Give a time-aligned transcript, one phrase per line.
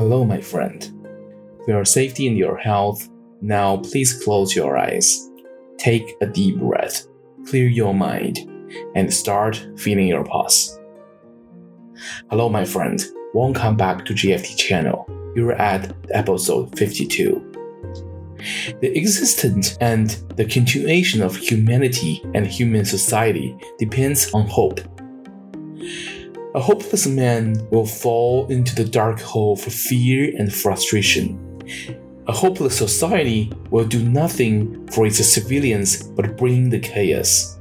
[0.00, 0.82] Hello, my friend.
[1.62, 3.06] For your safety and your health,
[3.42, 5.28] now please close your eyes.
[5.76, 7.06] Take a deep breath,
[7.46, 8.38] clear your mind,
[8.94, 10.78] and start feeling your pulse.
[12.30, 13.04] Hello, my friend.
[13.34, 15.04] Welcome back to JFT channel.
[15.36, 18.38] You're at episode 52.
[18.80, 24.80] The existence and the continuation of humanity and human society depends on hope.
[26.52, 31.38] A hopeless man will fall into the dark hole for fear and frustration.
[32.26, 37.56] A hopeless society will do nothing for its civilians but bring the chaos.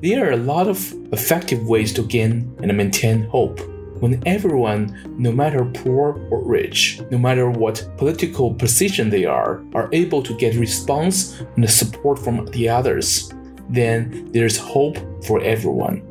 [0.00, 0.78] There are a lot of
[1.12, 3.60] effective ways to gain and maintain hope
[4.00, 9.90] when everyone, no matter poor or rich, no matter what political position they are, are
[9.92, 13.30] able to get response and support from the others,
[13.68, 16.09] then there's hope for everyone.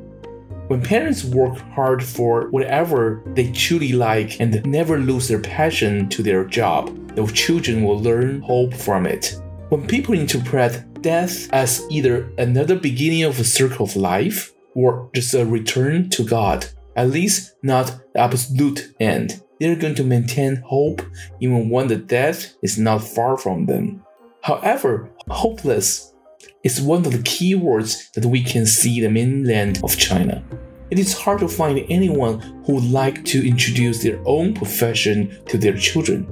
[0.69, 6.21] When parents work hard for whatever they truly like and never lose their passion to
[6.21, 9.41] their job, the children will learn hope from it.
[9.69, 15.33] When people interpret death as either another beginning of a circle of life or just
[15.33, 19.41] a return to God, at least not the absolute end.
[19.59, 21.01] They're going to maintain hope
[21.39, 24.03] even when the death is not far from them.
[24.43, 26.13] However, hopeless
[26.63, 30.43] is one of the key words that we can see the mainland of China.
[30.91, 35.57] It is hard to find anyone who would like to introduce their own profession to
[35.57, 36.27] their children.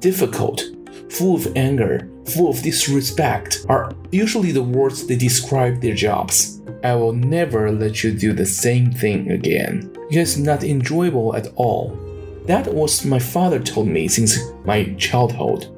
[0.00, 0.62] Difficult,
[1.10, 6.62] full of anger, full of disrespect are usually the words they describe their jobs.
[6.82, 9.94] I will never let you do the same thing again.
[10.10, 11.98] It's not enjoyable at all.
[12.46, 15.68] That was my father told me since my childhood.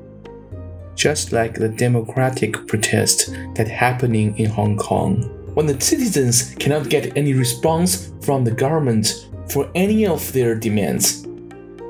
[0.95, 5.36] Just like the democratic protest that happening in Hong Kong.
[5.57, 11.23] When the citizens cannot get any response from the government for any of their demands,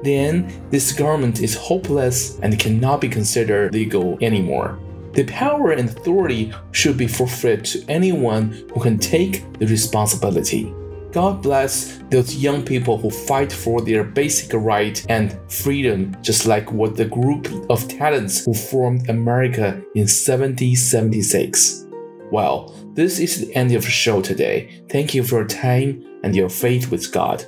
[0.05, 4.79] then this government is hopeless and cannot be considered legal anymore.
[5.15, 10.73] The power and authority should be forfeit to anyone who can take the responsibility.
[11.11, 16.71] God bless those young people who fight for their basic right and freedom, just like
[16.71, 21.86] what the group of talents who formed America in 1776.
[22.31, 24.83] Well, this is the end of the show today.
[24.89, 27.45] Thank you for your time and your faith with God.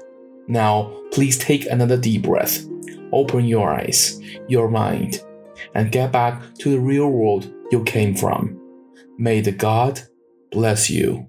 [0.47, 2.65] Now, please take another deep breath.
[3.13, 5.23] Open your eyes, your mind,
[5.75, 8.61] and get back to the real world you came from.
[9.19, 10.01] May the God
[10.51, 11.29] bless you.